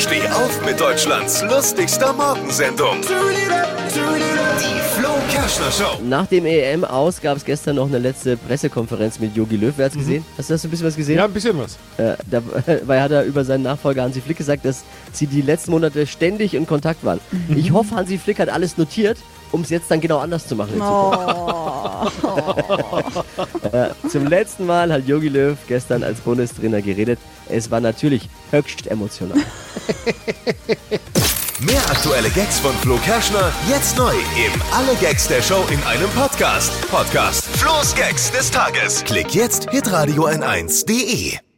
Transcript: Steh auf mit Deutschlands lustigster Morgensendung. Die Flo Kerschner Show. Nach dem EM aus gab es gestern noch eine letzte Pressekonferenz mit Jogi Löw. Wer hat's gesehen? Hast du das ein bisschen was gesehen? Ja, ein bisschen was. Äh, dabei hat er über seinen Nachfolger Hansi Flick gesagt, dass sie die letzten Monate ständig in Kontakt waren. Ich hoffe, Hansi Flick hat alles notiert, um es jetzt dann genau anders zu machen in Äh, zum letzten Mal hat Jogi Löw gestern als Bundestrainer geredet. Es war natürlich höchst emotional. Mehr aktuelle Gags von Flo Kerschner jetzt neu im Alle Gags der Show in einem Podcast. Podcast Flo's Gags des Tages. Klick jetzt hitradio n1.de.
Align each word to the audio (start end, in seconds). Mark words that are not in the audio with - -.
Steh 0.00 0.26
auf 0.28 0.64
mit 0.64 0.80
Deutschlands 0.80 1.42
lustigster 1.42 2.14
Morgensendung. 2.14 3.02
Die 3.02 4.80
Flo 4.98 5.10
Kerschner 5.30 5.70
Show. 5.70 6.00
Nach 6.02 6.26
dem 6.26 6.46
EM 6.46 6.86
aus 6.86 7.20
gab 7.20 7.36
es 7.36 7.44
gestern 7.44 7.76
noch 7.76 7.86
eine 7.86 7.98
letzte 7.98 8.38
Pressekonferenz 8.38 9.18
mit 9.18 9.36
Jogi 9.36 9.56
Löw. 9.56 9.74
Wer 9.76 9.84
hat's 9.84 9.96
gesehen? 9.96 10.24
Hast 10.38 10.48
du 10.48 10.54
das 10.54 10.64
ein 10.64 10.70
bisschen 10.70 10.86
was 10.86 10.96
gesehen? 10.96 11.18
Ja, 11.18 11.26
ein 11.26 11.32
bisschen 11.34 11.58
was. 11.58 11.76
Äh, 11.98 12.16
dabei 12.30 13.02
hat 13.02 13.10
er 13.10 13.24
über 13.24 13.44
seinen 13.44 13.62
Nachfolger 13.62 14.02
Hansi 14.02 14.22
Flick 14.22 14.38
gesagt, 14.38 14.64
dass 14.64 14.84
sie 15.12 15.26
die 15.26 15.42
letzten 15.42 15.72
Monate 15.72 16.06
ständig 16.06 16.54
in 16.54 16.66
Kontakt 16.66 17.04
waren. 17.04 17.20
Ich 17.54 17.70
hoffe, 17.72 17.94
Hansi 17.94 18.16
Flick 18.16 18.38
hat 18.38 18.48
alles 18.48 18.78
notiert, 18.78 19.18
um 19.52 19.60
es 19.60 19.68
jetzt 19.68 19.90
dann 19.90 20.00
genau 20.00 20.18
anders 20.20 20.46
zu 20.46 20.56
machen 20.56 20.76
in 20.76 20.80
Äh, 23.72 23.90
zum 24.08 24.26
letzten 24.26 24.66
Mal 24.66 24.92
hat 24.92 25.06
Jogi 25.06 25.28
Löw 25.28 25.56
gestern 25.68 26.02
als 26.02 26.20
Bundestrainer 26.20 26.82
geredet. 26.82 27.18
Es 27.48 27.70
war 27.70 27.80
natürlich 27.80 28.28
höchst 28.50 28.86
emotional. 28.86 29.38
Mehr 31.60 31.82
aktuelle 31.90 32.30
Gags 32.30 32.58
von 32.58 32.72
Flo 32.76 32.96
Kerschner 33.04 33.52
jetzt 33.68 33.96
neu 33.98 34.12
im 34.12 34.62
Alle 34.72 34.94
Gags 35.00 35.28
der 35.28 35.42
Show 35.42 35.62
in 35.70 35.82
einem 35.84 36.08
Podcast. 36.10 36.72
Podcast 36.90 37.44
Flo's 37.44 37.94
Gags 37.94 38.30
des 38.32 38.50
Tages. 38.50 39.04
Klick 39.04 39.34
jetzt 39.34 39.70
hitradio 39.70 40.26
n1.de. 40.26 41.49